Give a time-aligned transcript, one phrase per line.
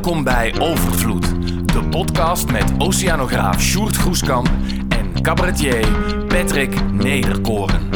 [0.00, 1.26] Welkom bij Overvloed,
[1.72, 4.50] de podcast met oceanograaf Sjoerd Groeskamp
[4.88, 5.88] en cabaretier
[6.26, 7.88] Patrick Nederkoren.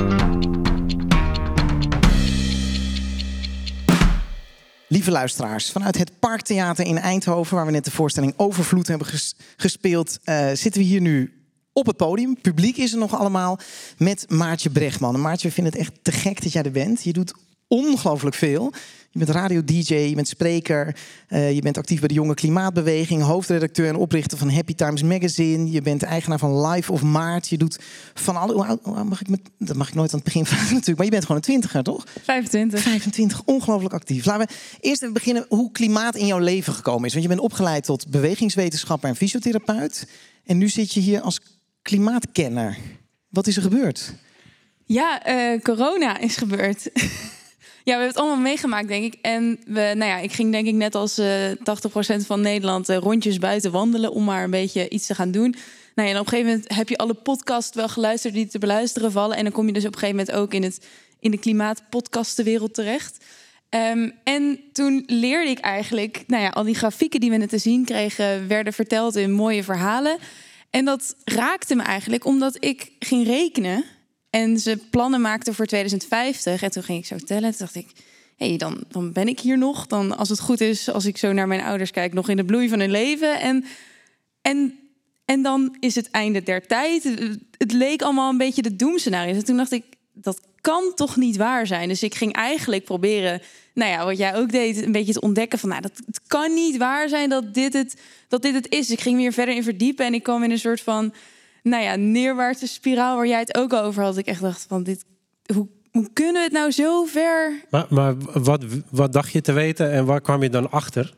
[4.88, 9.36] Lieve luisteraars, vanuit het Parktheater in Eindhoven, waar we net de voorstelling Overvloed hebben ges-
[9.56, 11.32] gespeeld, eh, zitten we hier nu
[11.72, 12.40] op het podium.
[12.40, 13.58] Publiek is er nog allemaal
[13.98, 15.14] met Maartje Brechtman.
[15.14, 17.04] En Maartje, we vinden het echt te gek dat jij er bent.
[17.04, 17.34] Je doet
[17.68, 18.72] ongelooflijk veel.
[19.14, 20.96] Je bent radio-dj, je bent spreker,
[21.28, 25.70] eh, je bent actief bij de Jonge Klimaatbeweging, hoofdredacteur en oprichter van Happy Times Magazine.
[25.70, 27.48] Je bent eigenaar van Life of Maart.
[27.48, 27.78] Je doet
[28.14, 28.78] van alle.
[29.04, 31.22] mag ik met, dat mag ik nooit aan het begin vragen natuurlijk, maar je bent
[31.22, 32.06] gewoon een twintiger, toch?
[32.22, 32.80] 25.
[32.80, 34.24] 25, ongelooflijk actief.
[34.24, 37.12] Laten we eerst even beginnen hoe klimaat in jouw leven gekomen is.
[37.12, 40.06] Want je bent opgeleid tot bewegingswetenschapper en fysiotherapeut.
[40.44, 41.40] En nu zit je hier als
[41.82, 42.76] klimaatkenner.
[43.28, 44.14] Wat is er gebeurd?
[44.84, 46.90] Ja, eh, corona is gebeurd.
[47.84, 49.18] ja, we hebben het allemaal meegemaakt, denk ik.
[49.22, 52.96] En we, nou ja, ik ging denk ik net als eh 80% van Nederland eh,
[52.96, 55.54] rondjes buiten wandelen om maar een beetje iets te gaan doen.
[55.94, 58.58] Nou ja, en op een gegeven moment heb je alle podcasts wel geluisterd die te
[58.58, 59.36] beluisteren vallen.
[59.36, 60.86] En dan kom je dus op een gegeven moment ook in, het,
[61.20, 63.24] in de klimaatpodcastenwereld terecht.
[63.68, 67.58] Ehm, en toen leerde ik eigenlijk, nou ja, al die grafieken die we net te
[67.58, 70.18] zien kregen, werden verteld in mooie verhalen.
[70.70, 73.84] En dat raakte me eigenlijk omdat ik ging rekenen
[74.34, 76.62] en ze plannen maakten voor 2050.
[76.62, 77.50] En toen ging ik zo tellen.
[77.50, 77.86] Toen dacht ik,
[78.36, 79.86] hé, hey, dan, dan ben ik hier nog.
[79.86, 82.44] Dan, als het goed is, als ik zo naar mijn ouders kijk, nog in de
[82.44, 83.40] bloei van hun leven.
[83.40, 83.64] En,
[84.42, 84.78] en,
[85.24, 87.04] en dan is het einde der tijd.
[87.04, 89.34] Het- leek allemaal een beetje de doemscenario.
[89.34, 91.88] En toen dacht ik, dat kan toch niet waar zijn?
[91.88, 93.42] Dus ik ging eigenlijk proberen,
[93.74, 96.54] nou ja, wat jij ook deed, een beetje te ontdekken van, nou, dat het kan
[96.54, 98.90] niet waar zijn dat dit het, dat dit het is.
[98.90, 101.12] Ik ging weer verder in verdiepen en ik kwam in een soort van,
[101.64, 104.16] nou ja, neerwaartse spiraal waar jij het ook over had.
[104.16, 105.04] Ik echt dacht van, dit,
[105.54, 109.52] hoe, hoe kunnen we het nou zo ver Maar, maar wat, wat dacht je te
[109.52, 111.14] weten en waar kwam je dan achter?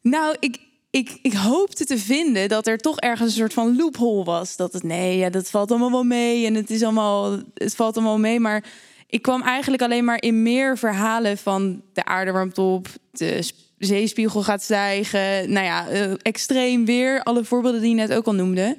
[0.00, 0.58] Nou, ik,
[0.90, 4.56] ik, ik hoopte te vinden dat er toch ergens een soort van loophole was.
[4.56, 7.96] Dat het nee, ja, dat valt allemaal wel mee en het is allemaal, het valt
[7.96, 8.40] allemaal mee.
[8.40, 8.64] Maar
[9.06, 13.56] ik kwam eigenlijk alleen maar in meer verhalen van de aarde warmt op, de sp-
[13.78, 15.52] zeespiegel gaat stijgen.
[15.52, 18.76] Nou ja, eh, extreem weer, alle voorbeelden die je net ook al noemde.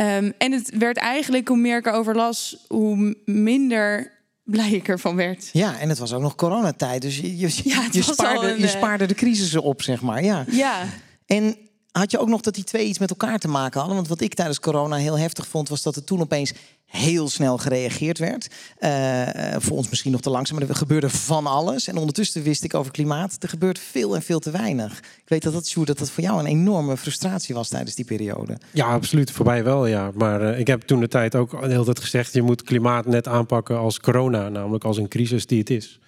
[0.00, 4.12] Ehm, en het werd eigenlijk, hoe meer ik erover las, hoe minder
[4.44, 5.50] blij ik ervan werd.
[5.52, 7.02] Ja, en het was ook nog coronatijd.
[7.02, 10.24] Dus je, je, Ja, je, spaarde, een, je eh, spaarde de crisissen op, zeg maar.
[10.24, 10.44] Ja.
[10.50, 10.84] Ja,
[11.26, 11.56] En
[11.92, 13.96] had je ook nog dat die twee iets met elkaar te maken hadden?
[13.96, 16.52] Want wat ik tijdens corona heel heftig vond, was dat er toen opeens
[16.90, 18.50] heel snel gereageerd werd.
[18.78, 19.28] Eh,
[19.58, 21.88] voor ons misschien nog te langzaam, maar er gebeurde van alles.
[21.88, 24.98] En ondertussen wist ik over klimaat, er gebeurt veel en veel te weinig.
[24.98, 28.04] Ik weet dat dat, Sjoerd, dat dat voor jou een enorme frustratie was tijdens die
[28.04, 28.58] periode.
[28.72, 29.30] Ja, absoluut.
[29.30, 30.10] Voor mij wel, ja.
[30.14, 32.32] Maar eh, ik heb toen de tijd ook de hele tijd gezegd...
[32.32, 34.48] je moet klimaat net aanpakken als corona.
[34.48, 36.00] Namelijk als een crisis die het is.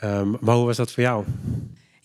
[0.00, 1.24] Ehm, maar hoe was dat voor jou?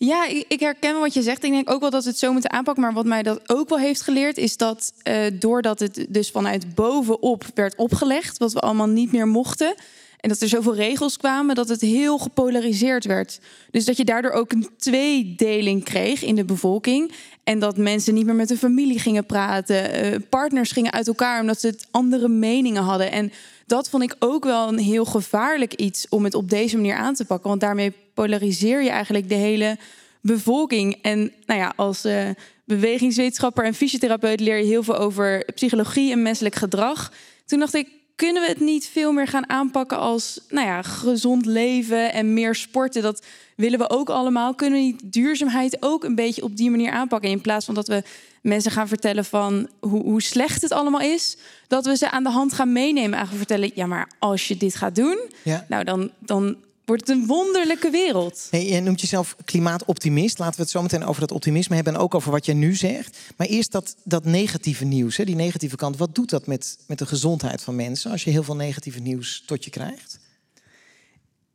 [0.00, 1.44] Ja, ik herken wat je zegt.
[1.44, 2.82] Ik denk ook wel dat we het zo moeten aanpakken.
[2.82, 6.74] Maar wat mij dat ook wel heeft geleerd, is dat eh, doordat het dus vanuit
[6.74, 9.74] bovenop werd opgelegd, wat we allemaal niet meer mochten.
[10.20, 13.40] En dat er zoveel regels kwamen, dat het heel gepolariseerd werd.
[13.70, 17.12] Dus dat je daardoor ook een tweedeling kreeg in de bevolking.
[17.48, 19.92] En dat mensen niet meer met hun familie gingen praten.
[19.92, 23.12] eh, partners gingen uit elkaar omdat ze andere meningen hadden.
[23.12, 23.32] En
[23.66, 27.14] dat vond ik ook wel een heel gevaarlijk iets om het op deze manier aan
[27.14, 27.48] te pakken.
[27.48, 29.76] Want daarmee polariseer je eigenlijk de hele
[30.20, 30.98] bevolking.
[31.02, 32.28] En nou ja, als eh,
[32.64, 37.12] bewegingswetenschapper en fysiotherapeut leer je heel veel over psychologie en menselijk gedrag.
[37.46, 41.46] Toen dacht ik, kunnen we het niet veel meer gaan aanpakken als nou ja, gezond
[41.46, 43.02] leven en meer sporten?
[43.02, 43.22] Dat
[43.56, 44.54] willen we ook allemaal.
[44.54, 47.30] Kunnen we niet duurzaamheid ook een beetje op die manier aanpakken?
[47.30, 48.02] In plaats van dat we
[48.42, 51.36] mensen gaan vertellen van hoe, hoe slecht het allemaal is,
[51.68, 53.12] dat we ze aan de hand gaan meenemen.
[53.18, 55.64] Eigenlijk vertellen, ja, maar als je dit gaat doen, Ja.
[55.68, 56.56] nou dan, dan
[56.88, 58.46] wordt het een wonderlijke wereld.
[58.50, 60.38] Hey, je noemt jezelf klimaatoptimist.
[60.38, 62.74] Laten we het zo meteen over dat optimisme hebben en ook over wat je nu
[62.74, 63.18] zegt.
[63.36, 65.96] Maar eerst dat, dat negatieve nieuws, hè, die negatieve kant.
[65.96, 69.42] Wat doet dat met, met de gezondheid van mensen als je heel veel negatieve nieuws
[69.46, 70.18] tot je krijgt?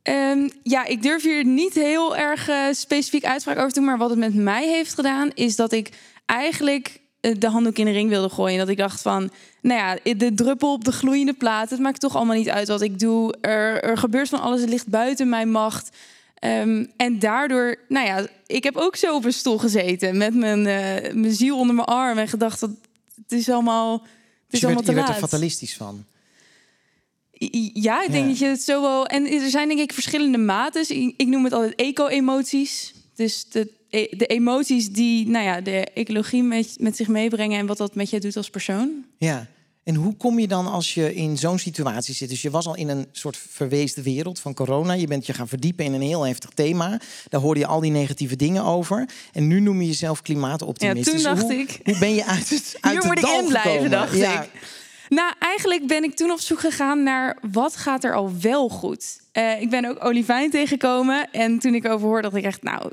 [0.02, 3.88] Ehm, ja, ik durf hier niet heel erg eh, specifiek uitspraak over te doen.
[3.88, 5.90] Maar wat het met mij heeft gedaan, is dat ik
[6.26, 7.00] eigenlijk
[7.32, 8.58] de handdoek in de ring wilde gooien.
[8.58, 9.30] Dat ik dacht van,
[9.62, 11.70] nou ja, de druppel op de gloeiende plaat.
[11.70, 13.34] Het maakt toch allemaal niet uit wat ik doe.
[13.40, 15.96] Er, er gebeurt van alles, het ligt buiten mijn macht.
[16.34, 20.66] Ehm, en daardoor, nou ja, ik heb ook zo op een stoel gezeten met mijn,
[20.66, 22.70] eh, mijn ziel onder mijn arm en gedacht dat
[23.22, 24.10] het is allemaal, het Dus
[24.50, 25.30] is je, allemaal werd, je te werd er laat.
[25.30, 26.04] fatalistisch van.
[27.72, 28.28] Ja, ik denk Ja.
[28.30, 29.06] dat je het zo wel.
[29.06, 31.14] En er zijn denk ik verschillende maten.
[31.16, 32.94] Ik, noem het altijd eco-emoties.
[33.14, 33.70] Dus de,
[34.10, 38.10] de emoties die nou ja, de ecologie met, met zich meebrengen en wat dat met
[38.10, 39.04] je doet als persoon.
[39.18, 39.46] Ja.
[39.84, 42.28] En hoe kom je dan als je in zo'n situatie zit?
[42.28, 44.92] Dus je was al in een soort verweesde wereld van corona.
[44.92, 47.00] Je bent je gaan verdiepen in een heel heftig thema.
[47.28, 49.08] Daar hoorde je al die negatieve dingen over.
[49.32, 50.96] En nu noem je jezelf klimaatoptimist.
[50.96, 53.40] Ja, toen Dus dacht hoe, ik, Hoe ben je uit het uit Hier moet ik
[53.40, 54.42] in blijven, dacht Ja.
[54.42, 54.50] ik.
[55.08, 59.20] Nou, eigenlijk ben ik toen op zoek gegaan naar wat gaat er al wel goed.
[59.32, 61.30] Eh, ik ben ook Olivijn tegengekomen.
[61.32, 62.92] En toen ik over hoorde, dacht ik echt, nou,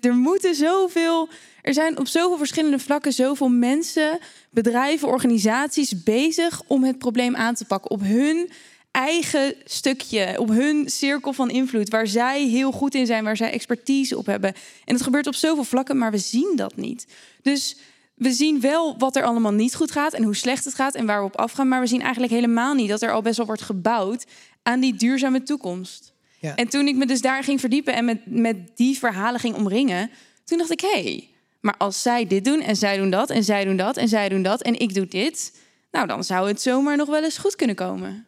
[0.00, 1.28] er moeten zoveel...
[1.62, 4.18] Er zijn op zoveel verschillende vlakken zoveel mensen,
[4.50, 7.90] bedrijven, organisaties bezig om het probleem aan te pakken.
[7.90, 8.50] Op hun
[8.90, 13.50] eigen stukje, op hun cirkel van invloed, waar zij heel goed in zijn, waar zij
[13.50, 14.54] expertise op hebben.
[14.84, 17.06] En het gebeurt op zoveel vlakken, maar we zien dat niet.
[17.42, 17.76] Dus
[18.14, 21.06] we zien wel wat er allemaal niet goed gaat en hoe slecht het gaat en
[21.06, 23.46] waar we op afgaan, maar we zien eigenlijk helemaal niet dat er al best wel
[23.46, 24.26] wordt gebouwd
[24.62, 26.14] aan die duurzame toekomst.
[26.38, 26.54] Ja.
[26.54, 30.10] En toen ik me dus daar ging verdiepen en met, met die verhalen ging omringen,
[30.44, 31.28] toen dacht ik, hé, hey,
[31.60, 34.28] maar als zij dit doen en zij doen dat en zij doen dat en zij
[34.28, 35.52] doen dat en ik doe dit,
[35.90, 38.26] nou dan zou het zomaar nog wel eens goed kunnen komen.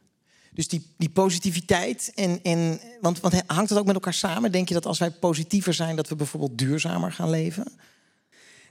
[0.53, 4.53] Dus die, die positiviteit en, en want, want hangt het ook met elkaar samen?
[4.53, 7.73] Denk je dat als wij positiever zijn, dat we bijvoorbeeld duurzamer gaan leven?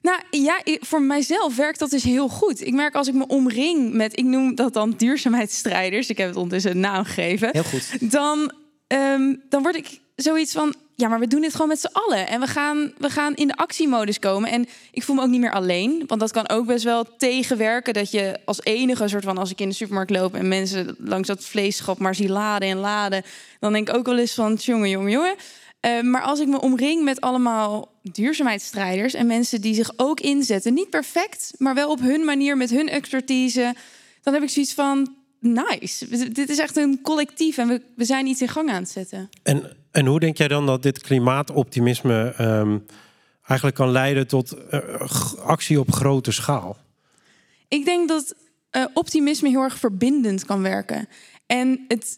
[0.01, 2.66] Nou ja, voor mijzelf werkt dat dus heel goed.
[2.66, 6.36] Ik merk als ik me omring met, ik noem dat dan duurzaamheidsstrijders, ik heb het
[6.36, 8.12] ondertussen een naam gegeven, Heel goed.
[8.12, 8.51] dan,
[8.88, 12.28] ehm, dan word ik zoiets van, ja, maar we doen dit gewoon met z'n allen.
[12.28, 14.50] En we gaan, we gaan in de actiemodus komen.
[14.50, 17.94] En ik voel me ook niet meer alleen, want dat kan ook best wel tegenwerken.
[17.94, 21.28] Dat je als enige soort van, als ik in de supermarkt loop en mensen langs
[21.28, 23.24] dat vleesschap maar zie laden en laden,
[23.60, 25.36] dan denk ik ook wel eens van, jongen, jongen, jongen.
[25.80, 30.74] Eh, maar als ik me omring met allemaal duurzaamheidsstrijders en mensen die zich ook inzetten,
[30.74, 33.75] niet perfect, maar wel op hun manier met hun expertise,
[34.22, 36.30] dan heb ik zoiets van nice.
[36.31, 39.30] Dit is echt een collectief en we, we zijn iets in gang aan het zetten.
[39.44, 42.78] En, en hoe denk jij dan dat dit klimaatoptimisme ehm,
[43.44, 44.80] eigenlijk kan leiden tot eh,
[45.45, 46.78] actie op grote schaal?
[47.68, 48.36] Ik denk dat
[48.69, 51.07] eh, optimisme heel erg verbindend kan werken.
[51.45, 52.18] En het,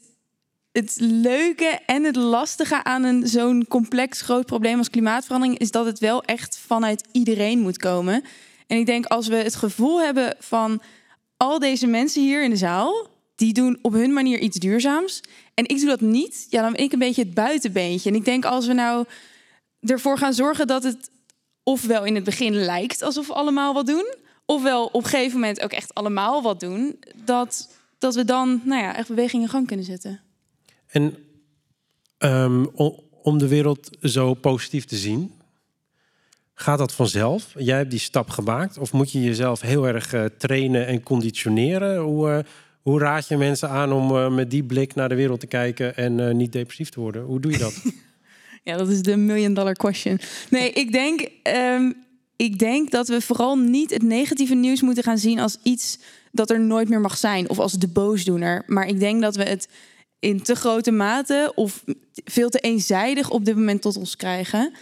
[0.71, 5.85] het leuke en het lastige aan een zo'n complex groot probleem als klimaatverandering is dat
[5.85, 8.23] het wel echt vanuit iedereen moet komen.
[8.67, 10.81] En ik denk als we het gevoel hebben van
[11.39, 15.21] al deze mensen hier in de zaal, die doen op hun manier iets duurzaams.
[15.53, 18.09] En ik doe dat niet, ja, dan ben ik een beetje het buitenbeentje.
[18.09, 19.05] En ik denk als we nou
[19.79, 21.09] ervoor gaan zorgen dat het
[21.63, 24.15] ofwel in het begin lijkt alsof we allemaal wat doen,
[24.45, 28.81] ofwel op een gegeven moment ook echt allemaal wat doen, dat, dat we dan nou
[28.81, 30.19] ja, echt beweging in gang kunnen zetten.
[30.87, 31.15] En
[32.17, 32.65] ehm,
[33.23, 35.33] om de wereld zo positief te zien,
[36.59, 37.53] gaat dat vanzelf?
[37.57, 41.97] Jij hebt die stap gemaakt, of moet je jezelf heel erg eh, trainen en conditioneren?
[41.97, 42.39] Hoe, eh,
[42.81, 45.95] hoe raad je mensen aan om eh, met die blik naar de wereld te kijken
[45.95, 47.23] en niet depressief te worden?
[47.23, 47.81] Hoe doe je dat?
[48.63, 50.19] Ja, dat is de million dollar question.
[50.49, 51.91] Nee, ik denk, ehm,
[52.35, 55.99] ik denk dat we vooral niet het negatieve nieuws moeten gaan zien als iets
[56.31, 58.63] dat er nooit meer mag zijn of als de boosdoener.
[58.67, 59.69] Maar ik denk dat we het
[60.19, 61.83] in te grote mate of
[62.23, 64.73] veel te eenzijdig op dit moment tot ons krijgen.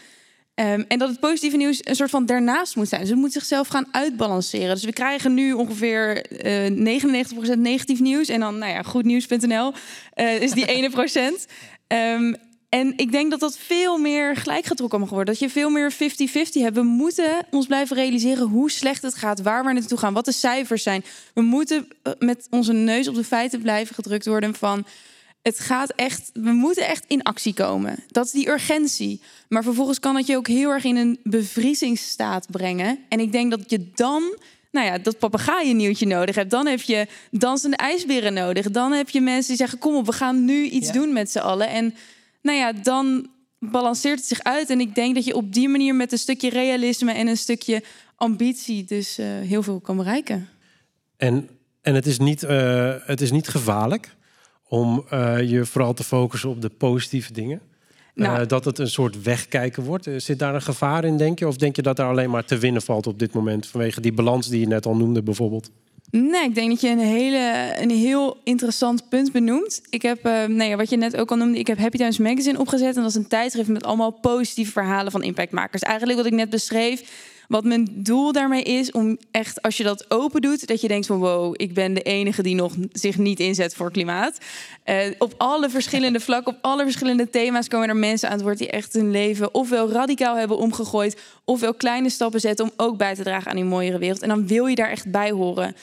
[0.57, 3.01] Ehm, en dat het positieve nieuws een soort van daarnaast moet zijn.
[3.01, 4.73] Dus het moet zichzelf gaan uitbalanceren.
[4.73, 8.27] Dus we krijgen nu ongeveer eh 99% negatief nieuws.
[8.27, 9.73] En dan, nou ja, goednieuws.nl
[10.13, 11.45] eh, is die ene procent.
[11.87, 12.33] Ehm,
[12.69, 15.25] en ik denk dat dat veel meer gelijkgetrokken mag worden.
[15.25, 15.95] Dat je veel meer 50-50
[16.61, 16.75] hebt.
[16.75, 20.31] We moeten ons blijven realiseren hoe slecht het gaat, waar we naartoe gaan, wat de
[20.31, 21.03] cijfers zijn.
[21.33, 24.85] We moeten eh, met onze neus op de feiten blijven gedrukt worden van
[25.41, 27.95] het gaat echt, we moeten echt in actie komen.
[28.07, 29.21] Dat is die urgentie.
[29.49, 32.99] Maar vervolgens kan het je ook heel erg in een bevriezingsstaat brengen.
[33.09, 34.37] En ik denk dat je dan,
[34.71, 36.51] nou ja, dat papegaaiennieuwtje nodig hebt.
[36.51, 38.71] Dan heb je dansende ijsberen nodig.
[38.71, 40.93] Dan heb je mensen die zeggen, kom op, we gaan nu iets Ja.
[40.93, 41.69] doen met z'n allen.
[41.69, 41.93] En
[42.41, 43.27] nou ja, dan
[43.59, 44.69] balanceert het zich uit.
[44.69, 47.83] En ik denk dat je op die manier met een stukje realisme en een stukje
[48.15, 50.49] ambitie dus eh, heel veel kan bereiken.
[51.17, 51.49] En,
[51.81, 54.15] en het, is niet, eh, het is niet gevaarlijk
[54.69, 57.61] om eh, je vooral te focussen op de positieve dingen.
[58.17, 58.41] Nou.
[58.41, 60.07] Eh, dat het een soort wegkijken wordt.
[60.07, 61.47] Eh, Zit daar een gevaar in, denk je?
[61.47, 63.67] Of denk je dat daar alleen maar te winnen valt op dit moment?
[63.67, 65.71] Vanwege die balans die je net al noemde, bijvoorbeeld.
[66.11, 69.81] Nee, ik denk dat je een, hele, een heel interessant punt benoemt.
[69.89, 72.59] Ik heb, eh, nou wat je net ook al noemde, ik heb Happy Times Magazine
[72.59, 72.95] opgezet.
[72.95, 75.81] En dat is een tijdschrift met allemaal positieve verhalen van impactmakers.
[75.81, 77.11] Eigenlijk wat ik net beschreef.
[77.47, 81.05] Wat mijn doel daarmee is om echt, als je dat open doet, dat je denkt
[81.05, 84.37] van wow, ik ben de enige die nog zich niet inzet voor klimaat.
[84.83, 88.57] Eh, op alle verschillende vlakken, op alle verschillende thema's komen er mensen aan het woord
[88.57, 93.15] die echt hun leven ofwel radicaal hebben omgegooid, ofwel kleine stappen zetten om ook bij
[93.15, 94.21] te dragen aan die mooiere wereld.
[94.21, 95.75] En dan wil je daar echt bij horen.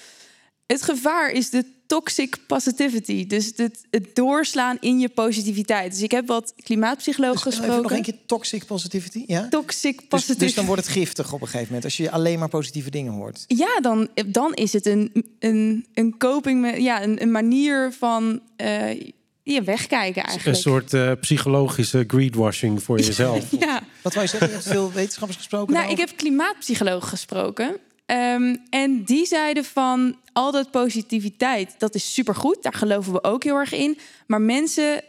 [0.74, 3.26] Het gevaar is de toxic positivity.
[3.26, 5.92] Dus het, het doorslaan in je positiviteit.
[5.92, 7.82] Dus ik heb wat klimaatpsychologen Dus even gesproken.
[7.82, 9.48] nog een keer toxic positivity, ja?
[9.48, 10.44] Toxic Dus, positivity.
[10.44, 13.12] dus dan wordt het giftig op een gegeven moment als je alleen maar positieve dingen
[13.12, 13.44] hoort.
[13.46, 19.00] Ja, dan, dan is het een, een, een coping, ja, een, een manier van eh,
[19.42, 20.58] je wegkijken Een eigenlijk.
[20.58, 23.50] soort eh, psychologische greedwashing voor jezelf.
[23.60, 23.82] Ja.
[24.02, 24.48] Wat wou je zeggen?
[24.48, 25.74] Je hebt veel wetenschappers gesproken.
[25.74, 27.76] Nou, ik heb klimaatpsychologen gesproken.
[28.06, 32.62] Ehm, en die zeiden van al dat positiviteit, dat is supergoed.
[32.62, 33.98] Daar geloven we ook heel erg in.
[34.26, 35.02] Maar mensen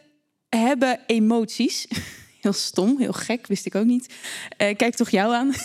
[0.50, 1.88] hebben emoties.
[2.42, 4.14] Heel stom, heel gek, wist ik ook niet.
[4.58, 5.52] Eh, kijk toch jou aan.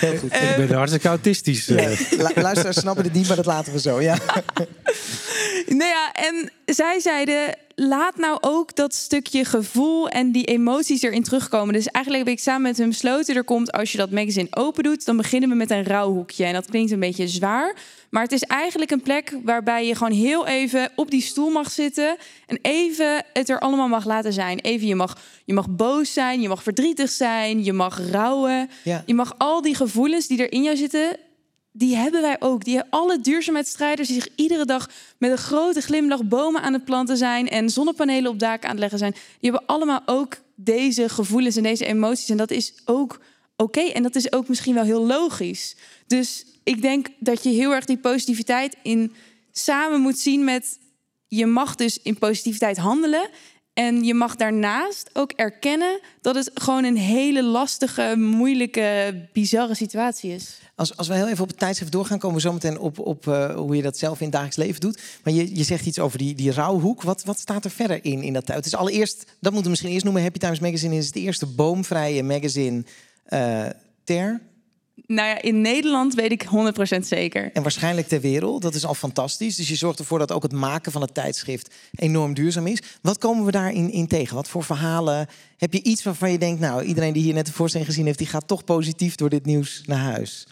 [0.00, 0.32] Heel goed.
[0.34, 1.68] Ik ben hartstikke autistisch.
[1.68, 2.00] eh.
[2.10, 4.00] Lu- Luisteraars snappen het niet, maar dat laten we zo.
[4.00, 4.18] Ja.
[5.66, 7.56] Nou ja, en zij zeiden:
[7.88, 11.74] laat nou ook dat stukje gevoel en die emoties erin terugkomen.
[11.74, 14.82] Dus eigenlijk heb ik samen met hun besloten: er komt als je dat magazine open
[14.82, 16.44] doet, dan beginnen we met een rouwhoekje.
[16.44, 17.76] En dat klinkt een beetje zwaar,
[18.10, 21.70] maar het is eigenlijk een plek waarbij je gewoon heel even op die stoel mag
[21.70, 24.58] zitten en even het er allemaal mag laten zijn.
[24.58, 28.70] Even, je mag, je mag boos zijn, je mag verdrietig zijn, je mag rouwen.
[28.84, 29.02] Ja.
[29.06, 31.16] Je mag al die gevoelens die er in jou zitten,
[31.72, 32.64] die hebben wij ook.
[32.64, 37.16] Die alle duurzaamheidsstrijders die zich iedere dag met een grote glimlach bomen aan het planten
[37.16, 41.56] zijn en zonnepanelen op daken aan het leggen zijn, die hebben allemaal ook deze gevoelens
[41.56, 42.28] en deze emoties.
[42.28, 43.20] En dat is ook
[43.56, 43.80] oké.
[43.80, 45.76] En dat is ook misschien wel heel logisch.
[46.06, 49.12] Dus ik denk dat je heel erg die positiviteit in
[49.52, 50.78] samen moet zien met
[51.26, 53.28] je mag dus in positiviteit handelen.
[53.72, 60.34] En je mag daarnaast ook erkennen dat het gewoon een hele lastige, moeilijke, bizarre situatie
[60.34, 60.58] is.
[60.80, 63.28] Als, als we heel even op het tijdschrift doorgaan, komen we zo meteen op, op
[63.28, 65.00] eh, hoe je dat zelf in het dagelijks leven doet.
[65.24, 67.02] Maar je, je zegt iets over die, die rouwhoek.
[67.02, 68.58] Wat, wat staat er verder in, in dat tijd?
[68.58, 71.46] Het is allereerst, dat moeten we misschien eerst noemen, Happy Times Magazine is het eerste
[71.46, 72.84] boomvrije magazine
[73.24, 73.66] eh,
[74.04, 74.40] ter.
[75.06, 77.52] Nou ja, in Nederland weet ik 100% zeker.
[77.52, 78.62] En waarschijnlijk ter wereld.
[78.62, 79.56] Dat is al fantastisch.
[79.56, 82.82] Dus je zorgt ervoor dat ook het maken van het tijdschrift enorm duurzaam is.
[83.02, 84.34] Wat komen we daarin in tegen?
[84.34, 85.28] Wat voor verhalen?
[85.56, 88.18] Heb je iets waarvan je denkt, nou, iedereen die hier net de voorstelling gezien heeft,
[88.18, 90.46] die gaat toch positief door dit nieuws naar huis?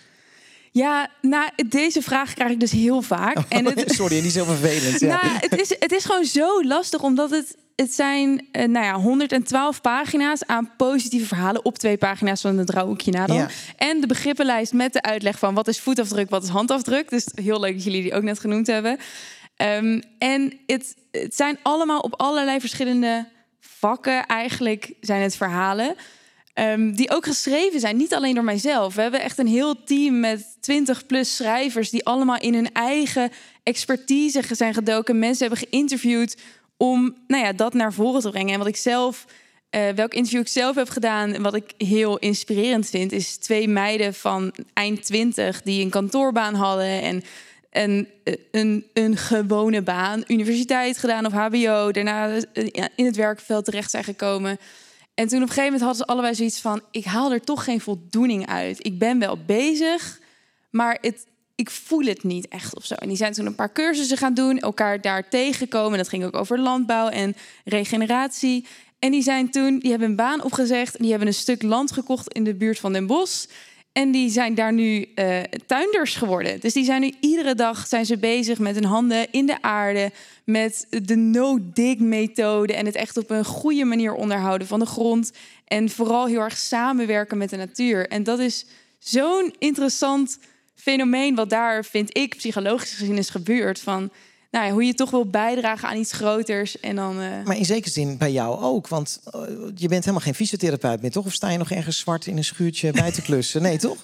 [0.72, 3.38] Ja, nou, deze vraag krijg ik dus heel vaak.
[3.48, 5.00] En het, Sorry, die is heel vervelend.
[5.00, 5.22] Ja.
[5.22, 8.94] Nou, het, is, het is gewoon zo lastig, omdat het, het zijn eh, nou ja,
[8.94, 13.36] 112 pagina's aan positieve verhalen op twee pagina's van het rouwhoekje na dan.
[13.36, 13.48] Ja.
[13.76, 17.10] En de begrippenlijst met de uitleg van wat is voetafdruk, wat is handafdruk.
[17.10, 18.98] Dus heel leuk dat jullie die ook net genoemd hebben.
[19.56, 23.26] Ehm, en het, het zijn allemaal op allerlei verschillende
[23.60, 25.94] vakken eigenlijk zijn het verhalen.
[26.58, 28.94] Ehm, die ook geschreven zijn, niet alleen door mijzelf.
[28.94, 33.30] We hebben echt een heel team met 20 plus schrijvers die allemaal in hun eigen
[33.62, 35.18] expertise zijn gedoken.
[35.18, 36.36] Mensen hebben geïnterviewd
[36.76, 38.52] om nou ja, dat naar voren te brengen.
[38.52, 39.24] En wat ik zelf,
[39.70, 44.14] eh, welk interview ik zelf heb gedaan, wat ik heel inspirerend vind, is twee meiden
[44.14, 47.22] van eind 20 die een kantoorbaan hadden en
[47.70, 48.08] een,
[48.50, 54.04] een, een gewone baan, universiteit gedaan of HBO, daarna eh, in het werkveld terecht zijn
[54.04, 54.58] gekomen.
[55.18, 57.64] En toen op een gegeven moment hadden ze allebei zoiets van: ik haal er toch
[57.64, 58.86] geen voldoening uit.
[58.86, 60.20] Ik ben wel bezig,
[60.70, 62.94] maar het, ik voel het niet echt of zo.
[62.94, 65.98] En die zijn toen een paar cursussen gaan doen, elkaar daar tegengekomen.
[65.98, 68.66] Dat ging ook over landbouw en regeneratie.
[68.98, 70.98] En die zijn toen, die hebben een baan opgezegd.
[70.98, 73.46] Die hebben een stuk land gekocht in de buurt van Den Bosch.
[73.98, 76.60] En die zijn daar nu eh, tuinders geworden.
[76.60, 80.12] Dus die zijn nu iedere dag zijn ze bezig met hun handen in de aarde.
[80.44, 82.74] Met de no-dig methode.
[82.74, 85.32] En het echt op een goede manier onderhouden van de grond.
[85.64, 88.08] En vooral heel erg samenwerken met de natuur.
[88.08, 88.66] En dat is
[88.98, 90.38] zo'n interessant
[90.74, 91.34] fenomeen.
[91.34, 93.80] Wat daar, vind ik, psychologisch gezien is gebeurd.
[93.80, 94.10] Van
[94.50, 96.80] nou ja, hoe je toch wil bijdragen aan iets groters.
[96.80, 97.20] En dan.
[97.20, 98.88] eh, Maar in zekere zin bij jou ook.
[98.88, 99.40] Want eh,
[99.74, 101.26] je bent helemaal geen fysiotherapeut meer, toch?
[101.26, 103.62] Of sta je nog ergens zwart in een schuurtje bij te klussen?
[103.62, 103.96] Nee, toch?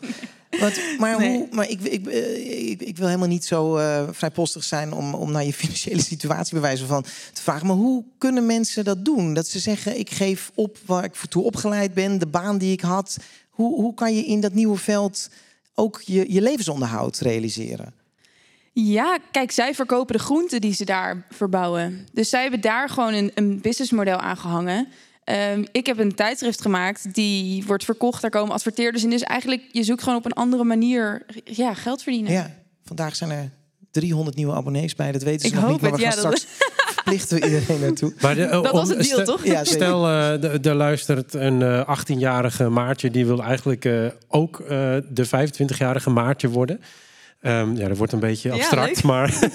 [0.99, 1.37] Maar Nee.
[1.37, 5.15] hoe, maar ik, ik, eh, ik, ik wil helemaal niet zo eh, vrijpostig zijn om,
[5.15, 7.67] om naar je financiële situatie bij wijze van te vragen.
[7.67, 9.35] Maar hoe kunnen mensen dat doen?
[9.35, 12.73] Dat ze zeggen, ik geef op waar ik voor toe opgeleid ben, de baan die
[12.73, 13.17] ik had.
[13.51, 15.29] Hoe, hoe kan je in dat nieuwe veld
[15.75, 17.93] ook je, je levensonderhoud realiseren?
[18.77, 22.07] Ja, kijk, zij verkopen de groenten die ze daar verbouwen.
[22.13, 24.89] Dus zij hebben daar gewoon een, een businessmodel aan gehangen.
[25.25, 28.23] Ehm, ik heb een tijdschrift gemaakt die wordt verkocht.
[28.23, 29.11] Daar komen adverteerders in.
[29.11, 32.33] Dus eigenlijk, je zoekt gewoon op een andere manier ja, geld verdienen.
[32.33, 32.51] Ja,
[32.85, 33.51] vandaag zijn er
[33.91, 35.13] 300 nieuwe abonnees bij.
[35.13, 36.57] Dat weten ze Ik nog hoop niet, maar het, we ja, gaan dat- straks
[36.95, 38.13] verplichten we iedereen naartoe.
[38.21, 39.45] Maar de, eh, Dat was het deal, stel- toch?
[39.45, 39.65] Ja.
[39.65, 43.11] Stel, eh, de- er luistert een eh, 18-jarige Maartje...
[43.11, 44.69] die wil eigenlijk eh, ook eh,
[45.11, 46.81] de 25-jarige Maartje worden.
[47.45, 49.29] Ehm, ja, dat wordt een beetje abstract, maar...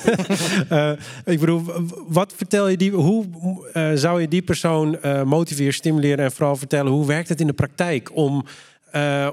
[0.69, 0.91] eh,
[1.25, 1.61] ik bedoel,
[2.07, 2.91] wat vertel je die...
[2.91, 3.25] Hoe
[3.73, 6.25] eh, zou je die persoon eh, motiveren, stimuleren...
[6.25, 8.09] en vooral vertellen, hoe werkt het in de praktijk...
[8.13, 8.45] om,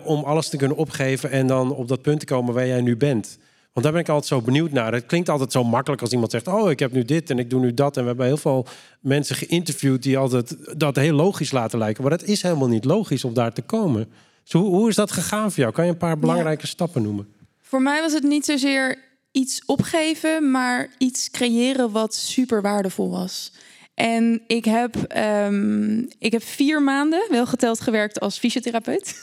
[0.02, 2.96] om alles te kunnen opgeven en dan op dat punt te komen waar jij nu
[2.96, 3.38] bent?
[3.72, 4.92] Want daar ben ik altijd zo benieuwd naar.
[4.92, 7.50] Het klinkt altijd zo makkelijk als iemand zegt: Oh, ik heb nu dit en ik
[7.50, 7.96] doe nu dat.
[7.96, 8.66] En we hebben heel veel
[9.00, 12.02] mensen geïnterviewd die altijd dat heel logisch laten lijken.
[12.02, 14.08] Maar dat is helemaal niet logisch om daar te komen.
[14.42, 15.72] Dus hoe, hoe is dat gegaan voor jou?
[15.72, 17.26] Kan je een paar belangrijke stappen noemen?
[17.68, 18.98] Voor mij was het niet zozeer
[19.32, 23.52] iets opgeven, maar iets creëren wat super waardevol was.
[23.94, 29.22] En ik heb, ehm, ik heb vier maanden, wel geteld, gewerkt als fysiotherapeut.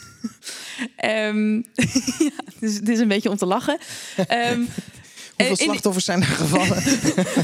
[1.05, 1.65] um,
[2.29, 3.77] ja, dus het is een beetje om te lachen.
[4.51, 4.67] Um,
[5.47, 6.83] Hoeveel slachtoffers zijn er gevallen?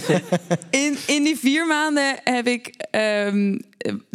[0.85, 3.61] in, in die vier maanden heb ik um,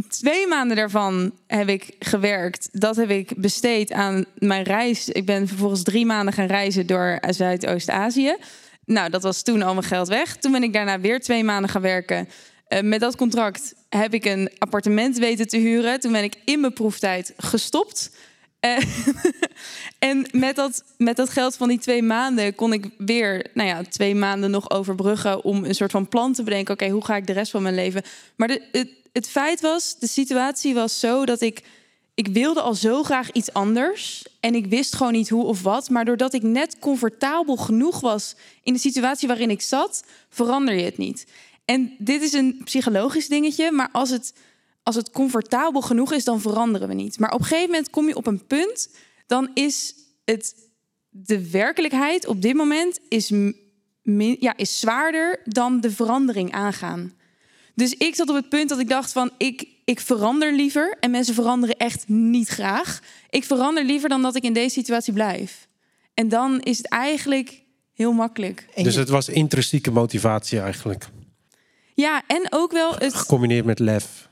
[0.08, 2.68] twee maanden daarvan heb ik gewerkt.
[2.72, 5.08] Dat heb ik besteed aan mijn reis.
[5.08, 8.36] Ik ben vervolgens drie maanden gaan reizen door Zuidoost-Azië.
[8.84, 10.36] Nou, dat was toen al mijn geld weg.
[10.36, 12.28] Toen ben ik daarna weer twee maanden gaan werken.
[12.68, 16.00] Uh, met dat contract heb ik een appartement weten te huren.
[16.00, 18.10] Toen ben ik in mijn proeftijd gestopt.
[18.60, 18.78] Uh,
[20.04, 23.82] en met dat, met dat geld van die twee maanden kon ik weer nou ja,
[23.82, 26.74] twee maanden nog overbruggen om een soort van plan te bedenken.
[26.74, 28.02] Oké, hoe ga ik de rest van mijn leven?
[28.36, 31.62] Maar de, het, het feit was, de situatie was zo dat ik.
[32.14, 34.24] Ik wilde al zo graag iets anders.
[34.40, 35.90] En ik wist gewoon niet hoe of wat.
[35.90, 40.84] Maar doordat ik net comfortabel genoeg was in de situatie waarin ik zat, verander je
[40.84, 41.26] het niet.
[41.64, 43.72] En dit is een psychologisch dingetje.
[43.72, 44.32] Maar als het
[44.84, 47.18] als het comfortabel genoeg is, dan veranderen we niet.
[47.18, 48.88] Maar op een gegeven moment kom je op een punt,
[49.26, 50.54] dan is het
[51.08, 53.32] de werkelijkheid op dit moment is,
[54.38, 57.14] ja, is zwaarder dan de verandering aangaan.
[57.74, 61.10] Dus ik zat op het punt dat ik dacht van ik, ik verander liever en
[61.10, 63.00] mensen veranderen echt niet graag.
[63.30, 65.68] Ik verander liever dan dat ik in deze situatie blijf.
[66.14, 67.62] En dan is het eigenlijk
[67.92, 68.66] heel makkelijk.
[68.74, 71.08] Dus het was intrinsieke motivatie eigenlijk.
[71.94, 73.14] Ja, en ook wel het.
[73.14, 74.28] Gecombineerd met lef.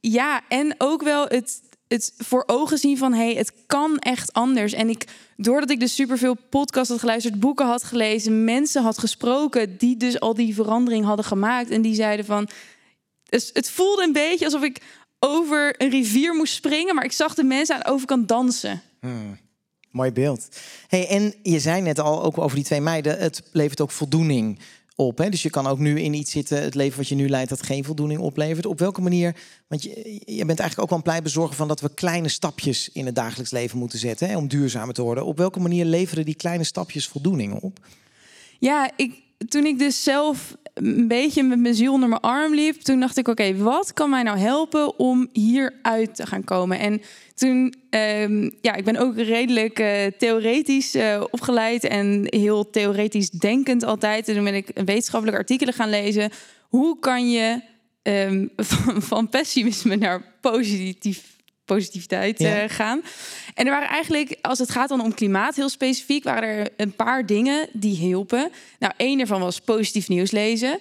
[0.00, 4.32] Ja, en ook wel het, het voor ogen zien van hé, hey, het kan echt
[4.32, 4.72] anders.
[4.72, 5.04] En ik,
[5.36, 10.20] doordat ik dus superveel podcasts had geluisterd, boeken had gelezen, mensen had gesproken die dus
[10.20, 11.70] al die verandering hadden gemaakt.
[11.70, 12.48] En die zeiden van.
[13.28, 14.80] Het voelde een beetje alsof ik
[15.18, 18.82] over een rivier moest springen, maar ik zag de mensen aan de overkant dansen.
[19.00, 19.38] Hmm.
[19.90, 20.48] Mooi beeld.
[20.88, 24.58] Hey, en je zei net al ook over die twee meiden, het levert ook voldoening
[24.96, 27.62] Dus je kan ook nu in iets zitten, het leven wat je nu leidt, dat
[27.62, 28.66] geen voldoening oplevert.
[28.66, 29.36] Op welke manier,
[29.66, 33.06] want je, je bent eigenlijk ook wel een pleitbezorger van dat we kleine stapjes in
[33.06, 35.24] het dagelijks leven moeten zetten hè, om duurzamer te worden.
[35.24, 37.78] Op welke manier leveren die kleine stapjes voldoening op?
[38.58, 42.80] Ja, ik, toen ik dus zelf een beetje met mijn ziel onder mijn arm liep,
[42.80, 46.78] toen dacht ik: oké, wat kan mij nou helpen om hieruit te gaan komen?
[46.78, 47.02] En
[47.34, 53.84] toen, um, ja, ik ben ook redelijk uh, theoretisch uh, opgeleid en heel theoretisch denkend
[53.84, 54.28] altijd.
[54.28, 56.30] En toen ben ik wetenschappelijke artikelen gaan lezen.
[56.68, 57.60] Hoe kan je
[58.02, 61.33] um, van, van, pessimisme naar positief,
[61.64, 63.02] positiviteit uh, gaan?
[63.54, 66.96] En er waren eigenlijk, als het gaat dan om klimaat heel specifiek, waren er een
[66.96, 68.50] paar dingen die hielpen.
[68.78, 70.80] Nou, één daarvan was positief nieuws lezen.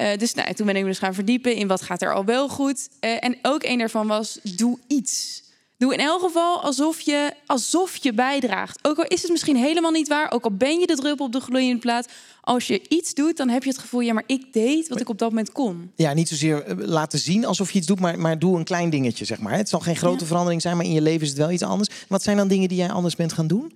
[0.00, 2.24] Uh, dus nou, toen ben ik me dus gaan verdiepen in wat gaat er al
[2.24, 2.88] wel goed.
[3.00, 5.43] Uh, en ook één daarvan was doe iets.
[5.76, 8.78] Doe in elk geval alsof je, alsof je bijdraagt.
[8.82, 11.32] Ook al is het misschien helemaal niet waar, ook al ben je de druppel op
[11.32, 12.08] de gloeiende plaat.
[12.40, 15.08] Als je iets doet, dan heb je het gevoel, ja, maar ik deed wat ik
[15.08, 15.92] op dat moment kon.
[15.96, 18.90] Ja, niet zozeer eh, laten zien alsof je iets doet, maar, maar doe een klein
[18.90, 19.56] dingetje, zeg maar.
[19.56, 22.04] Het zal geen grote verandering zijn, maar in je leven is het wel iets anders.
[22.08, 23.72] Wat zijn dan dingen die jij anders bent gaan doen?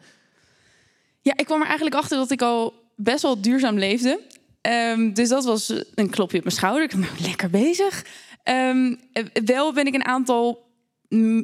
[1.21, 4.21] Ja, ik kwam er eigenlijk achter dat ik al best wel duurzaam leefde.
[4.63, 6.83] Um, dus dat was een klopje op mijn schouder.
[6.83, 8.05] Ik ben lekker bezig.
[8.45, 9.01] Um,
[9.45, 10.68] wel ben ik een aantal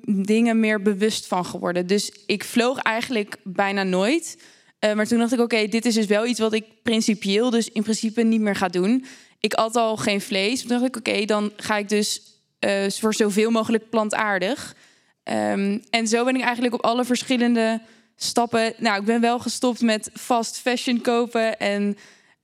[0.05, 1.87] dingen meer bewust van geworden.
[1.87, 4.38] Dus ik vloog eigenlijk bijna nooit.
[4.81, 7.68] Uh, maar toen dacht ik, oké, dit is dus wel iets wat ik principieel dus
[7.68, 9.05] in principe niet meer ga doen.
[9.40, 10.61] Ik at al geen vlees.
[10.61, 12.22] Toen dacht ik, oké, dan ga ik dus
[12.61, 14.77] uh, voor zoveel mogelijk plantaardig.
[15.24, 17.81] Um, en zo ben ik eigenlijk op alle verschillende
[18.16, 18.72] stappen...
[18.79, 21.59] Nou, ik ben wel gestopt met fast fashion kopen.
[21.59, 21.96] En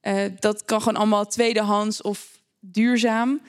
[0.02, 3.40] uh, dat kan gewoon allemaal tweedehands of duurzaam.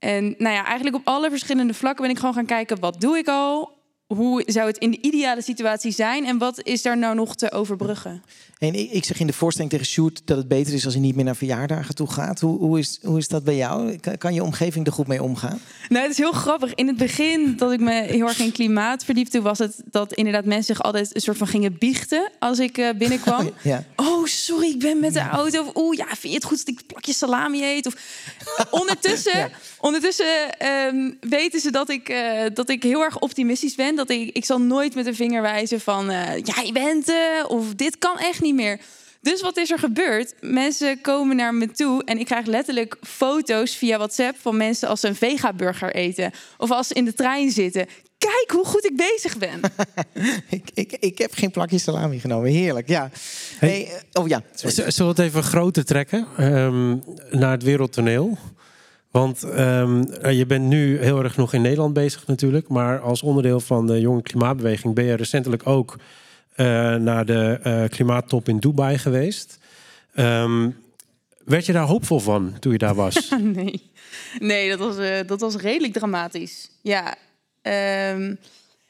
[0.00, 3.18] En nou ja, eigenlijk op alle verschillende vlakken ben ik gewoon gaan kijken, wat doe
[3.18, 3.78] ik al?
[4.16, 7.52] Hoe zou het in de ideale situatie zijn en wat is daar nou nog te
[7.52, 8.22] overbruggen?
[8.60, 11.02] En ik, ik zeg in de voorstelling tegen Sjoerd dat het beter is als hij
[11.02, 12.40] niet meer naar verjaardagen toe gaat.
[12.40, 13.98] Hoe, hoe, is, hoe is dat bij jou?
[14.18, 15.60] Kan, je omgeving er goed mee omgaan?
[15.88, 16.74] Nou, het is heel grappig.
[16.74, 20.44] In het begin dat ik me heel erg in klimaat verdiepte, was het dat inderdaad
[20.44, 23.50] mensen zich altijd een soort van gingen biechten als ik uh, binnenkwam.
[23.62, 23.84] ja.
[23.96, 25.72] Oh, sorry, ik ben met de auto.
[25.74, 27.86] Oeh, ja, vind je het goed dat ik plakje salami eet?
[27.86, 27.94] Of
[28.70, 33.96] ondertussen, ondertussen um, weten ze dat ik, uh, dat ik heel erg optimistisch ben.
[34.00, 37.12] Dat ik, ik zal nooit met een vinger wijzen van uh, jij bent
[37.48, 38.80] of dit kan echt niet meer.
[39.20, 40.34] Dus wat is er gebeurd?
[40.40, 45.00] Mensen komen naar me toe en ik krijg letterlijk foto's via WhatsApp van mensen als
[45.00, 47.86] ze een vegaburger eten of als ze in de trein zitten.
[48.18, 49.60] Kijk hoe goed ik bezig ben.
[50.48, 52.50] ik, ik, ik heb geen plakje salami genomen.
[52.50, 53.10] Heerlijk, ja.
[53.58, 54.90] Hey, eh, oh ja, sorry.
[54.90, 56.96] Zullen we het even groter trekken ehm,
[57.30, 58.38] naar het wereldtoneel?
[59.10, 62.68] Want ehm, eh, je bent nu heel erg nog in Nederland bezig natuurlijk.
[62.68, 65.96] Maar als onderdeel van de jonge klimaatbeweging ben je recentelijk ook
[66.60, 69.58] eh, naar de eh, klimaattop in Dubai geweest.
[70.14, 70.70] Ehm,
[71.44, 73.30] werd je daar hoopvol van toen je daar was?
[73.54, 73.90] nee,
[74.38, 76.70] nee dat, was, eh, dat was redelijk dramatisch.
[76.80, 77.14] Ja,
[77.62, 78.34] ehm,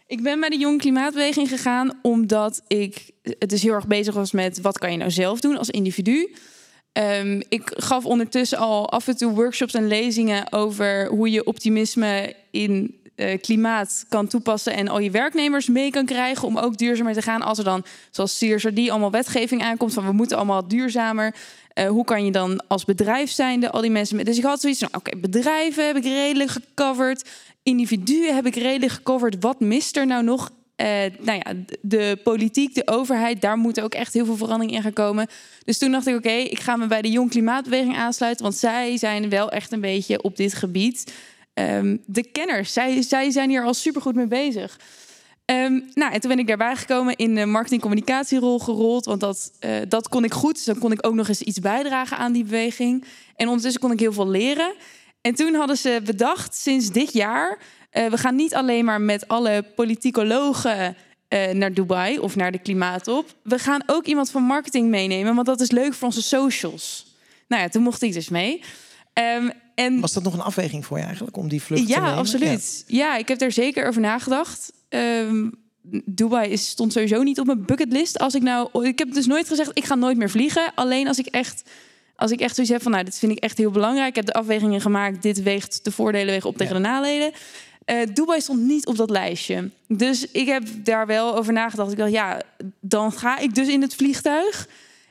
[0.07, 4.33] ik ben bij de Jong Klimaatbeweging gegaan omdat ik het dus heel erg bezig was
[4.33, 6.35] met wat kan je nou zelf doen als individu.
[6.93, 12.35] Ehm, ik gaf ondertussen al af en toe workshops en lezingen over hoe je optimisme
[12.51, 17.13] in eh, klimaat kan toepassen en al je werknemers mee kan krijgen om ook duurzamer
[17.13, 17.43] te gaan.
[17.43, 21.35] Als er dan, zoals CSRD, allemaal wetgeving aankomt van we moeten allemaal duurzamer.
[21.73, 24.17] Eh, hoe kan je dan als bedrijf zijnde al die mensen...
[24.17, 24.27] Met...
[24.27, 27.29] Dus ik had zoiets van, oké, bedrijven heb ik redelijk gecoverd.
[27.63, 29.37] Individuen heb ik redelijk gecoverd.
[29.41, 30.51] Wat mist er nou nog?
[30.81, 30.87] Eh,
[31.19, 34.93] nou ja, de politiek, de overheid, daar moet ook echt heel veel verandering in gaan
[34.93, 35.29] komen.
[35.65, 38.43] Dus toen dacht ik, oké, ik ga me bij de Jong Klimaatbeweging aansluiten.
[38.43, 41.13] Want zij zijn wel echt een beetje op dit gebied
[41.55, 42.73] ehm, de kenners.
[42.73, 44.79] Zij, zij zijn hier al supergoed mee bezig.
[45.45, 49.05] Ehm, nou, en toen ben ik daarbij gekomen in de marketing-communicatierol gerold.
[49.05, 50.55] Want dat, eh, dat kon ik goed.
[50.55, 53.05] Dus dan kon ik ook nog eens iets bijdragen aan die beweging.
[53.37, 54.73] En ondertussen kon ik heel veel leren.
[55.21, 57.59] En toen hadden ze bedacht, sinds dit jaar...
[57.91, 60.97] eh, we gaan niet alleen maar met alle politicologen
[61.29, 63.35] eh, naar Dubai of naar de klimaatop.
[63.43, 67.07] We gaan ook iemand van marketing meenemen, want dat is leuk voor onze socials.
[67.49, 68.63] Nou ja, toen mocht ik dus mee.
[69.13, 72.01] Ehm, en Was dat nog een afweging voor je eigenlijk om die vlucht te ja,
[72.01, 72.15] nemen?
[72.15, 72.85] absoluut.
[72.87, 73.17] Ja.
[73.17, 74.73] ik heb daar zeker over nagedacht.
[74.89, 75.49] Ehm,
[76.05, 78.19] Dubai is, stond sowieso niet op mijn bucketlist.
[78.19, 80.73] Als ik nou, ik heb dus nooit gezegd, ik ga nooit meer vliegen.
[80.75, 81.63] Alleen als ik echt,
[82.17, 84.09] als ik echt zoiets heb van, nou, dit vind ik echt heel belangrijk.
[84.09, 85.23] Ik heb de afwegingen gemaakt.
[85.23, 86.83] Dit weegt de voordelen wegen op tegen Ja.
[86.83, 87.33] de nadelen.
[87.85, 89.71] Eh, Dubai stond niet op dat lijstje.
[89.89, 91.91] Dus ik heb daar wel over nagedacht.
[91.93, 92.43] Ik dacht, ja,
[92.81, 94.69] dan ga ik dus in het vliegtuig.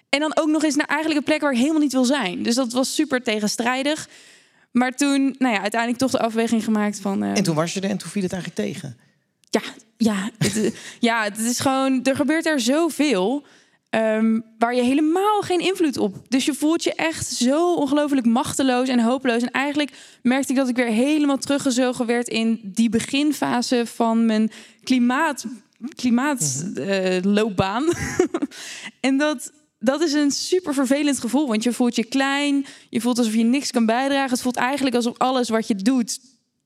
[0.10, 2.44] En dan ook nog eens naar eigenlijk een plek waar ik helemaal niet wil zijn.
[2.44, 4.10] Dus dat was super tegenstrijdig.
[4.72, 7.24] Maar toen, nou ja, uiteindelijk toch de afweging gemaakt van...
[7.24, 8.98] eh, En toen was je er en toen viel het eigenlijk tegen.
[9.50, 9.62] ja,
[9.98, 13.46] ja, het, ja, het is gewoon, er gebeurt er zoveel
[13.90, 16.16] ehm, waar je helemaal geen invloed op.
[16.28, 19.42] Dus je voelt je echt zo ongelooflijk machteloos en hopeloos.
[19.42, 24.52] En eigenlijk merkte ik dat ik weer helemaal teruggezogen werd in die beginfase van mijn
[24.84, 25.46] klimaat,
[25.96, 27.86] klimaatloopbaan.
[29.00, 33.18] en dat, dat is een super vervelend gevoel, want je voelt je klein, je voelt
[33.18, 34.32] alsof je niks kan bijdragen.
[34.32, 36.20] Het voelt eigenlijk alsof alles wat je doet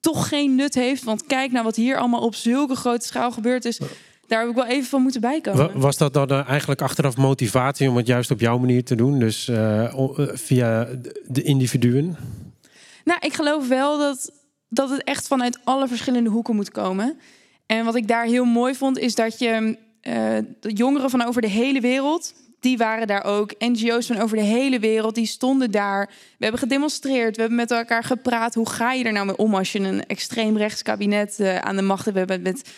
[0.04, 1.04] toch geen nut heeft.
[1.04, 3.80] Want kijk naar wat hier allemaal op zulke grote schaal gebeurd is.
[4.28, 5.74] Daar heb ik wel even van moeten bijkomen.
[5.74, 8.96] Wa- Was dat dan eh, eigenlijk achteraf motivatie om het juist op jouw manier te
[8.96, 9.20] doen?
[9.20, 10.88] Dus eh, eh, via
[11.28, 12.16] de- individuen?
[13.04, 14.32] Nou, ik geloof wel dat,
[14.70, 17.18] dat het echt vanuit alle verschillende hoeken moet komen.
[17.66, 19.78] En wat ik daar heel mooi vond, is dat je
[20.60, 23.54] de jongeren van over de hele wereld, die waren daar ook.
[23.60, 26.06] NGO's van over de hele wereld, die stonden daar.
[26.08, 28.54] We hebben gedemonstreerd, we hebben met elkaar gepraat.
[28.54, 31.82] Hoe ga je er nou mee om als je een extreem rechts kabinet aan de
[31.82, 32.14] macht hebt?
[32.14, 32.70] We hebben met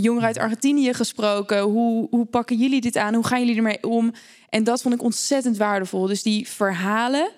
[0.00, 1.60] jongeren uit Argentinië gesproken.
[1.60, 3.14] Hoe, hoe pakken jullie dit aan?
[3.14, 4.12] Hoe gaan jullie ermee om?
[4.48, 6.06] En dat vond ik ontzettend waardevol.
[6.06, 7.30] Dus die verhalen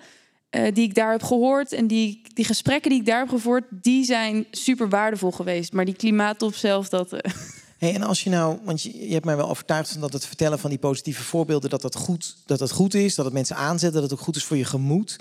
[0.49, 3.63] eh, die ik daar heb gehoord en die, die gesprekken die ik daar heb gevoerd,
[3.69, 5.73] die zijn super waardevol geweest.
[5.73, 7.13] Maar die klimaattop zelf, dat.
[7.13, 7.31] eh,
[7.77, 10.25] Hey, en als je nou, want je, je hebt mij wel overtuigd van dat het
[10.25, 13.55] vertellen van die positieve voorbeelden, dat dat, goed, dat dat goed is, dat het mensen
[13.55, 15.19] aanzet, dat het ook goed is voor je gemoed.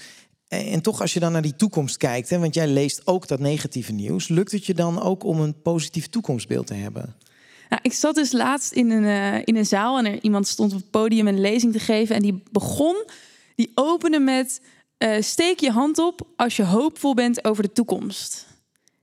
[0.49, 3.29] En, en toch, als je dan naar die toekomst kijkt, hè, want jij leest ook
[3.29, 7.17] dat negatieve nieuws, lukt het je dan ook om een positief toekomstbeeld te hebben?
[7.69, 10.73] Nou, ik zat dus laatst in een, eh, in een zaal en er iemand stond
[10.73, 12.17] op het podium een lezing te geven.
[12.17, 13.05] En die begon,
[13.55, 14.61] die opende met:
[14.99, 18.47] eh, steek je hand op als je hoopvol bent over de toekomst.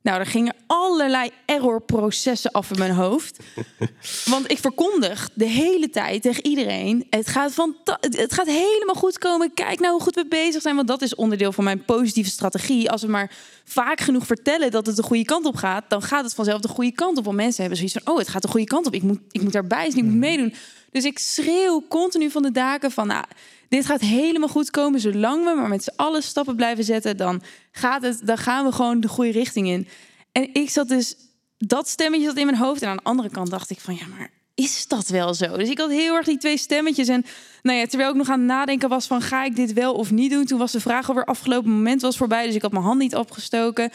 [0.02, 3.40] Nou, er gingen allerlei errorprocessen af in mijn hoofd.
[4.26, 8.96] Want ik verkondig de hele tijd tegen iedereen: het gaat, fanta- het het gaat helemaal
[8.96, 9.54] goed komen.
[9.54, 10.76] Kijk nou hoe goed we bezig zijn.
[10.76, 12.92] Want dat is onderdeel van mijn positieve strategie.
[12.92, 13.32] Als we maar
[13.64, 16.68] vaak genoeg vertellen dat het de goede kant op gaat, dan gaat het vanzelf de
[16.68, 17.24] goede kant op.
[17.26, 18.94] Want mensen hebben zoiets van: oh, het gaat de goede kant op.
[18.94, 20.54] Ik moet, ik moet daarbij zijn, ik moet meedoen.
[20.92, 23.26] Dus ik schreeuw continu van de daken van: nou,
[23.72, 25.00] dit gaat helemaal goed komen.
[25.00, 28.72] Zolang we maar met z'n allen stappen blijven zetten, dan, gaat het, dan gaan we
[28.72, 29.88] gewoon de goede richting in.
[30.32, 31.16] En ik zat dus,
[31.58, 32.82] dat stemmetje zat in mijn hoofd.
[32.82, 35.58] En aan de andere kant dacht ik van, ja, maar is dat wel zo?
[35.58, 37.08] Dus ik had heel erg die twee stemmetjes.
[37.08, 37.26] En
[37.62, 40.12] nou ja, terwijl ik nog aan het nadenken was van, ga ik dit wel of
[40.12, 40.46] niet doen?
[40.46, 42.46] Toen was de vraag alweer afgelopen, moment was voorbij.
[42.46, 43.92] Dus ik had mijn hand niet opgestoken.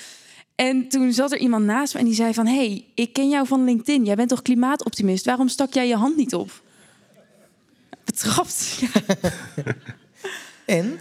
[0.54, 2.46] En toen zat er iemand naast me en die zei van...
[2.46, 4.04] hey, ik ken jou van LinkedIn.
[4.04, 5.24] Jij bent toch klimaatoptimist?
[5.24, 6.64] Waarom stak jij je hand niet op?
[8.24, 8.78] Betrapt.
[8.80, 9.02] Ja.
[10.64, 10.98] En?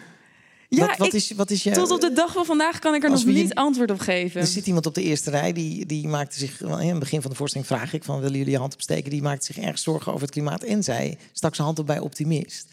[0.69, 1.71] Ja, wat, wat ik- is, wat is je...
[1.71, 4.41] Tot op de dag van vandaag kan ik er nog niet antwoord op geven.
[4.41, 7.31] Er zit iemand op de eerste rij die, die maakte zich, in het begin van
[7.31, 9.09] de voorstelling vraag ik van willen jullie je hand opsteken?
[9.09, 11.99] Die maakte zich erg zorgen over het klimaat en zij stak zijn hand op bij
[11.99, 12.67] optimist.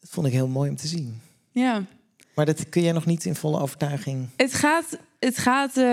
[0.00, 1.20] Dat vond ik heel mooi om te zien.
[1.50, 1.84] Ja.
[2.34, 4.28] Maar dat kun jij nog niet in volle overtuiging.
[4.36, 5.84] Het gaat, het gaat eh,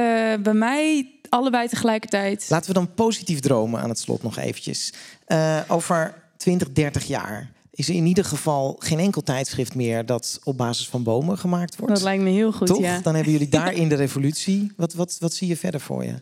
[0.43, 2.45] bij mij allebei tegelijkertijd.
[2.49, 4.93] Laten we dan positief dromen aan het slot nog eventjes.
[5.25, 10.39] Eh, over 20, 30 jaar is er in ieder geval geen enkel tijdschrift meer dat
[10.43, 11.93] op basis van bomen gemaakt wordt.
[11.93, 12.79] Dat lijkt me heel goed, Toch?
[12.79, 12.99] ja.
[12.99, 14.71] Dan hebben jullie daarin de revolutie.
[14.75, 16.15] Wat, wat, wat zie je verder voor je?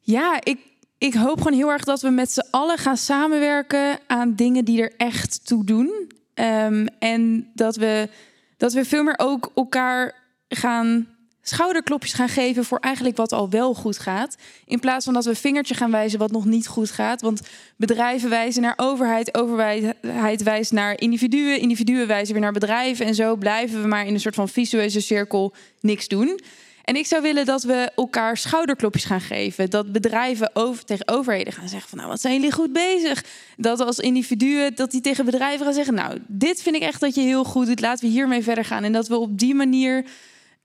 [0.00, 0.58] Ja, ik,
[0.98, 4.82] ik hoop gewoon heel erg dat we met z'n allen gaan samenwerken aan dingen die
[4.82, 6.12] er echt toe doen.
[6.34, 8.08] Ehm, en dat we,
[8.56, 10.14] dat we veel meer ook elkaar
[10.48, 11.09] gaan
[11.42, 14.36] schouderklopjes gaan geven voor eigenlijk wat al wel goed gaat.
[14.66, 17.20] In plaats van dat we vingertje gaan wijzen wat nog niet goed gaat.
[17.20, 17.40] Want
[17.76, 23.06] bedrijven wijzen naar overheid, overheid wijst naar individuen, individuen wijzen weer naar bedrijven.
[23.06, 26.40] En zo blijven we maar in een soort van visueuze cirkel niks doen.
[26.84, 29.70] En ik zou willen dat we elkaar schouderklopjes gaan geven.
[29.70, 33.24] Dat bedrijven over, tegen overheden gaan zeggen van nou, wat zijn jullie goed bezig?
[33.56, 35.94] Dat als individuen, dat die tegen bedrijven gaan zeggen...
[35.94, 38.84] nou, dit vind ik echt dat je heel goed doet, laten we hiermee verder gaan.
[38.84, 40.04] En dat we op die manier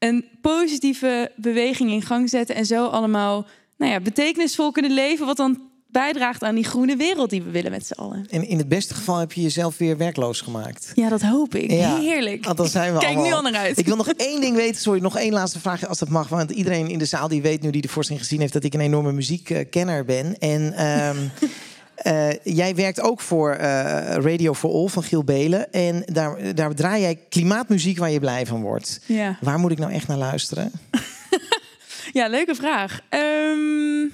[0.06, 2.56] een positieve beweging in gang zetten...
[2.56, 3.46] en zo allemaal
[3.78, 5.26] nou ja, betekenisvol kunnen leven...
[5.26, 8.26] wat dan bijdraagt aan die groene wereld die we willen met z'n allen.
[8.30, 10.92] En in het beste geval heb je jezelf weer werkloos gemaakt.
[10.94, 11.72] Ja, dat hoop ik.
[11.72, 12.46] Ja, Heerlijk.
[12.46, 13.30] Want dan zijn we Kijk allemaal...
[13.30, 13.78] nu al naar uit.
[13.78, 14.82] Ik wil nog één ding weten.
[14.82, 16.28] Sorry, nog één laatste vraag als dat mag.
[16.28, 18.54] Want iedereen in de zaal die weet nu, die de voorstelling gezien heeft...
[18.54, 20.38] dat ik een enorme muziekkenner ben.
[20.38, 21.18] En ehm,
[22.06, 23.70] eh, jij werkt ook voor eh,
[24.16, 25.72] Radio for All van Giel Belen.
[25.72, 29.00] En daar, daar draai jij klimaatmuziek waar je blij van wordt.
[29.06, 29.38] Ja.
[29.42, 30.72] Waar moet ik nou echt naar luisteren?
[32.14, 33.00] ja, leuke vraag.
[33.10, 34.08] Ehm,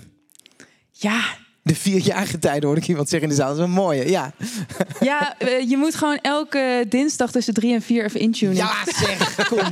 [0.92, 1.22] ja,
[1.64, 3.50] De vierjarige tijden hoor ik iemand zeggen in de zaal.
[3.50, 4.32] Dat is een mooie, ja.
[5.00, 8.56] Ja, eh, je moet gewoon elke dinsdag tussen drie en vier even intunen.
[8.56, 9.60] Ja, zeg, kom.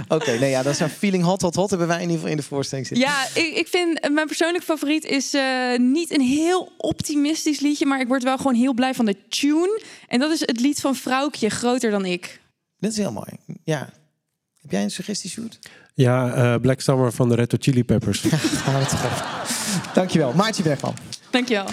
[0.08, 1.70] Oké, nee, ja, dat is een feeling hot, hot, hot.
[1.70, 3.06] Hebben wij in ieder geval in de voorstelling zitten.
[3.06, 7.86] Ja, ik, ik vind eh, mijn persoonlijke favoriet is eh, niet een heel optimistisch liedje,
[7.86, 9.82] maar ik word wel gewoon heel blij van de tune.
[10.08, 12.40] En dat is het lied van Vrouwtje, groter dan ik.
[12.78, 13.30] Dat is heel mooi.
[13.64, 13.90] Ja.
[14.60, 15.58] Heb jij een suggestie, Sjoerd?
[15.94, 18.20] Ja, eh, Black Summer van de Red Hot Chili Peppers.
[18.64, 19.94] Gaan we het gewoon.
[19.94, 20.32] Dankjewel.
[20.32, 20.94] Maartje Bergman.
[21.30, 21.66] Dankjewel.